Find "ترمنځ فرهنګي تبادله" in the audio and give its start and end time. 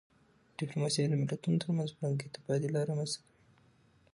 1.63-2.79